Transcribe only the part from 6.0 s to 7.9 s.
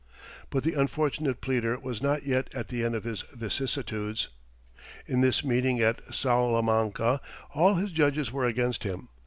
Salamanca all